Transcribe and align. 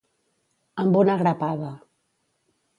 Amb 0.85 0.97
una 1.01 1.19
grapada. 1.21 1.71